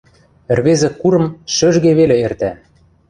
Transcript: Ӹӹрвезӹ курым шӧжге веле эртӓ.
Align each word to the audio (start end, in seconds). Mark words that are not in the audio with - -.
Ӹӹрвезӹ 0.51 0.89
курым 0.99 1.25
шӧжге 1.55 1.91
веле 1.99 2.15
эртӓ. 2.25 2.51